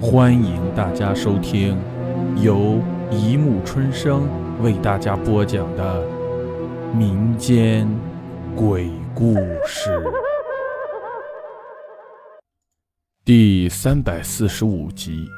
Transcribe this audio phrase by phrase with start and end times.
[0.00, 1.76] 欢迎大家收听
[2.40, 4.28] 由一木春生
[4.62, 6.06] 为大家播讲的
[6.94, 7.88] 民间
[8.54, 9.34] 鬼故
[9.66, 10.00] 事
[13.24, 15.28] 第三百四十五集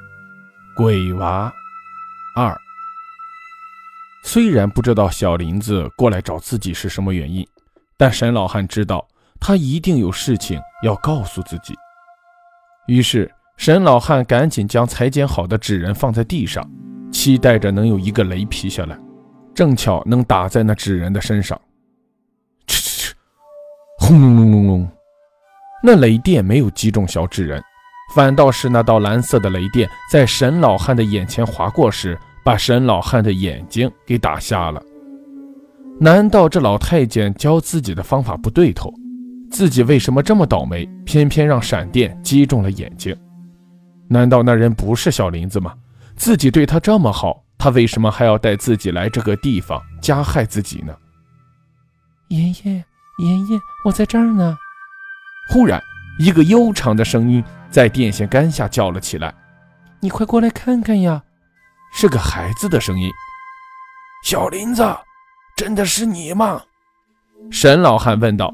[0.77, 1.51] 《鬼娃
[2.37, 2.53] 二》。
[4.23, 7.47] 虽然不知道小林子过来找自己是什么原因，
[7.97, 9.09] 但沈老汉知道
[9.41, 11.75] 他一定有事情要告诉自己，
[12.89, 13.29] 于是。
[13.61, 16.67] 沈老汉赶紧将裁剪好的纸人放在地上，
[17.13, 18.99] 期待着能有一个雷劈下来，
[19.55, 21.61] 正巧能打在那纸人的身上。
[22.67, 23.13] 哧哧哧，
[23.99, 24.89] 轰隆隆隆隆，
[25.83, 27.63] 那雷电没有击中小纸人，
[28.15, 34.83] 反倒是那道蓝色的雷电在沈老汉的眼前划过时，把沈老汉的眼睛给打瞎了。
[36.01, 38.91] 难道这老太监教自己的方法不对头？
[39.51, 43.15] 自己为什么这么倒霉，偏偏让闪电击中了眼睛？
[44.13, 45.73] 难道那人不是小林子吗？
[46.17, 50.93] 自己对他这么好，他为什么还要带自己来这个地方加害自己呢？
[52.29, 52.85] 爷爷，
[53.19, 54.59] 爷爷，我在这儿呢。
[55.49, 55.81] 忽然，
[56.19, 59.33] 一个悠长的声音在电线杆下叫了起来
[60.01, 61.23] ：“你快过来看看呀！”
[61.95, 63.09] 是个孩子的声音。
[64.25, 64.85] 小林子，
[65.57, 66.61] 真的是你吗？
[67.51, 68.53] 沈老汉问道。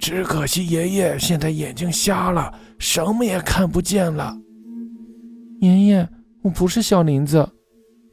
[0.00, 4.36] 只可惜爷爷现在眼睛瞎了，什么也看不见了。
[5.64, 6.06] 爷爷，
[6.42, 7.48] 我不是小林子，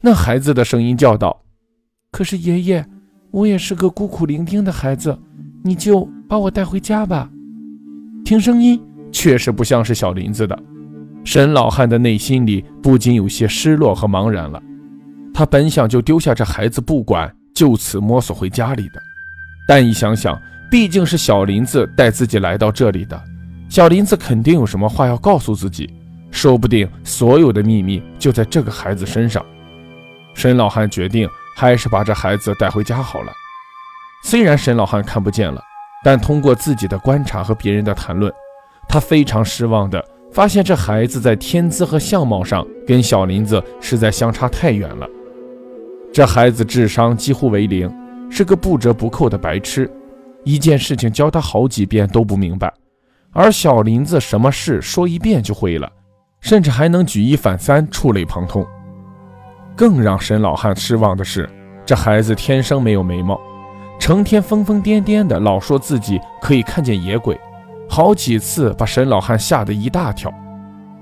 [0.00, 1.44] 那孩子的声音叫道
[2.10, 2.86] ：“可是爷爷，
[3.30, 5.18] 我也是个孤苦伶仃的孩子，
[5.62, 7.30] 你就把我带回家吧。”
[8.24, 8.80] 听声音
[9.12, 10.58] 确实不像是小林子的，
[11.24, 14.62] 沈老汉的内心里不禁有些失落和茫然了。
[15.34, 19.02] 他本想就丢下这孩子不管，就此摸索回家里的，
[19.68, 23.22] 但一想想，毕竟是小林子带自己来到这里的，
[23.68, 25.92] 小林子肯定有什么话要告诉自己。
[26.32, 29.44] 说不定所有的秘密就在这个孩子身上。
[30.34, 33.32] 沈老汉决定还是把这孩子带回家好了。
[34.24, 35.62] 虽然沈老汉看不见了，
[36.02, 38.32] 但通过自己的观察和别人的谈论，
[38.88, 45.06] 他非常失望的发现这孩子在天资和相貌上跟小林子实在相差太远了。
[46.12, 47.92] 这孩子智商几乎为零，
[48.30, 49.90] 是个不折不扣的白痴，
[50.44, 52.72] 一件事情教他好几遍都不明白，
[53.32, 55.90] 而小林子什么事说一遍就会了。
[56.42, 58.66] 甚至还能举一反三，触类旁通。
[59.74, 61.48] 更让沈老汉失望的是，
[61.86, 63.40] 这孩子天生没有眉毛，
[63.98, 67.40] 成天疯疯癫癫的，老说自己可以看见野鬼，
[67.88, 70.30] 好几次把沈老汉吓得一大跳。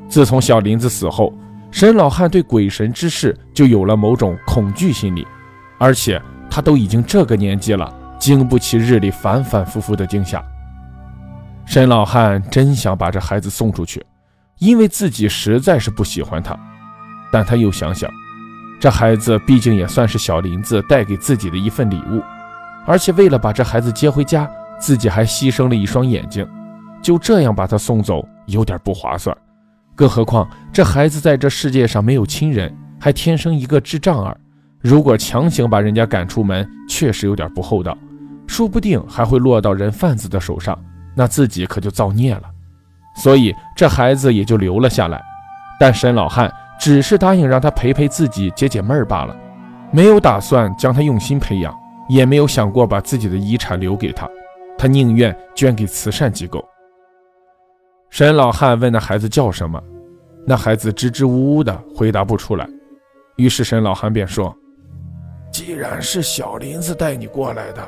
[0.09, 1.33] 自从小林子死后，
[1.71, 5.27] 沈老汉对鬼神之事就有了某种恐惧心理，
[5.79, 6.21] 而且
[6.51, 10.45] 他都已经这个年纪了，经不起日里反反复复的惊吓。
[11.65, 14.05] 沈老汉真想把这孩子送出去。
[14.61, 16.55] 因为自己实在是不喜欢他，
[17.33, 18.11] 但他又想想，
[18.79, 22.23] 这孩子毕竟也算是小林子带给自己的一份礼物，
[22.87, 24.49] 而且为了把这孩子接回家，
[24.79, 26.47] 自己还牺牲了一双眼睛，
[27.03, 29.35] 就这样把他送走，有点不划算。
[29.97, 34.37] 更何况这孩子在这世界上没有亲人，还天生一个智障儿，
[34.83, 37.97] 如果强行把人家赶出门，确实有点不厚道，
[38.47, 40.79] 说不定还会落到人贩子的手上，
[41.15, 42.43] 那自己可就造孽了。
[43.15, 45.21] 所以这孩子也就留了下来，
[45.79, 49.37] 但沈老汉只是答应让他陪陪自己解解闷儿罢了，
[49.91, 51.77] 没有打算将他用心培养，
[52.09, 54.29] 也没有想过把自己的遗产留给他，
[54.79, 56.65] 他宁愿捐给慈善机构。
[58.09, 59.83] 沈老汉问那孩子叫什么，
[60.47, 62.67] 那孩子支支吾吾的回答不出来，
[63.37, 64.57] 于是沈老汉便说
[65.53, 67.87] ：“既然是小林子带你过来的，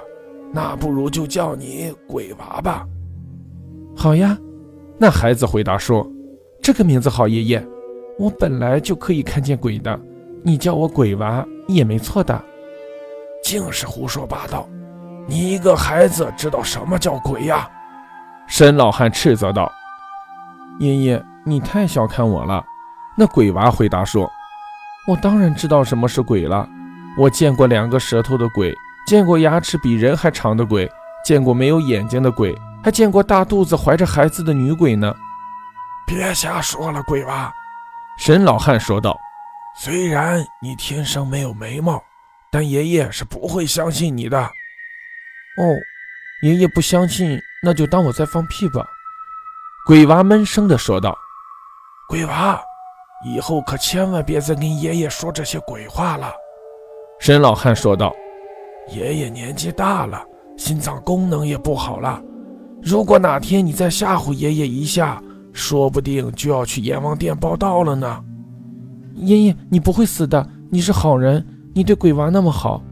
[0.52, 2.84] 那不如就叫你鬼娃吧。”
[3.96, 4.36] 好呀。
[5.02, 6.08] 那孩子回答说
[6.62, 7.66] ：“这个名字好，爷爷，
[8.20, 10.00] 我本来就可以看见鬼的，
[10.44, 12.40] 你叫我鬼娃也没错的。”
[13.42, 14.68] 净是胡说八道！
[15.26, 17.68] 你一个孩子知道什么叫鬼呀？
[18.46, 19.68] 沈老汉斥责道
[20.78, 22.64] ：“爷爷，你太小看我了。”
[23.18, 24.30] 那鬼娃回答说
[25.08, 26.64] ：“我当然知道什么是鬼了，
[27.18, 28.72] 我见过两个舌头的鬼，
[29.08, 30.88] 见过牙齿比人还长的鬼，
[31.24, 35.14] 见过没有眼睛的鬼。”还见过大肚子怀着孩子的女鬼呢！
[36.06, 37.52] 别瞎说了，鬼娃。”
[38.18, 39.18] 沈老汉说道
[39.78, 42.02] ，“虽然你天生没有眉毛，
[42.50, 44.38] 但爷爷是不会相信你的。
[45.58, 45.64] ”“哦，
[46.42, 48.84] 爷爷不相信，那就当我在放屁吧。”
[49.86, 51.16] 鬼娃闷声的说道。
[52.08, 52.60] “鬼娃，
[53.24, 56.32] 以后可千万别再跟爷爷说这些鬼话了。”
[57.18, 58.14] 沈老汉说道
[58.90, 60.22] ，“爷爷年纪大了，
[60.58, 62.20] 心脏功能也不好了。”
[62.82, 68.24] 如果哪天你再吓唬爷爷一下，说不定就要去阎王殿报道了呢。
[69.14, 72.82] 爷爷，你不会死的，你是好人，你对鬼娃那么好。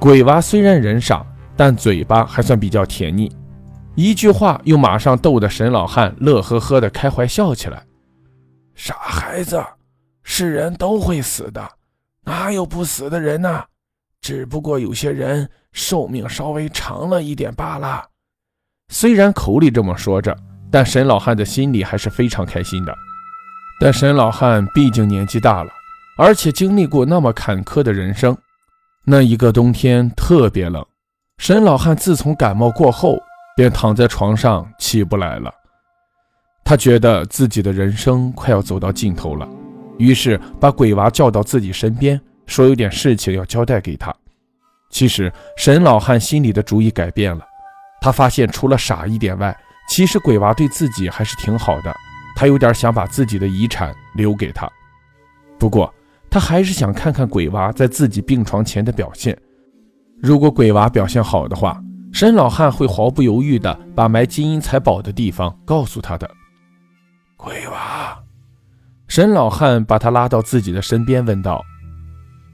[0.00, 1.24] 鬼娃虽然人傻，
[1.56, 3.30] 但嘴巴还算比较甜腻，
[3.94, 7.82] 一句话又马上逗得沈老汉乐呵呵的开怀笑起来。
[8.74, 9.62] 傻孩子，
[10.24, 11.64] 是人都会死的，
[12.24, 13.62] 哪有不死的人呢？
[14.20, 18.04] 只不过有些人寿命稍微长了一点罢了。
[18.88, 20.36] 虽然口里这么说着，
[20.70, 22.94] 但沈老汉的心里还是非常开心的。
[23.80, 25.70] 但沈老汉毕竟年纪大了，
[26.16, 28.36] 而且经历过那么坎坷的人生。
[29.04, 30.84] 那一个冬天特别冷，
[31.38, 33.18] 沈老汉自从感冒过后，
[33.56, 35.52] 便躺在床上起不来了。
[36.64, 39.48] 他觉得自己的人生快要走到尽头了，
[39.98, 44.12] 于是把鬼娃叫到自己身边，说有点事情要交代给他。
[44.90, 47.45] 其实沈老汉心里的主意改变了，
[48.06, 49.52] 他发现除了傻一点外，
[49.88, 51.92] 其实鬼娃对自己还是挺好的。
[52.36, 54.70] 他有点想把自己的遗产留给他，
[55.58, 55.92] 不过
[56.30, 59.36] 他还是想看看鬼娃在自己病床前的表现。
[60.22, 61.82] 如果鬼娃表现好的话，
[62.12, 66.30] 沈老汉会毫不犹豫地把埋金银财宝的地方告诉他的。
[67.36, 68.16] 鬼娃，
[69.08, 71.60] 沈老汉把他拉到自己的身边，问道：“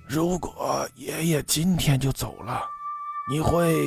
[0.09, 2.63] 如果爷爷今天就走了，
[3.31, 3.87] 你会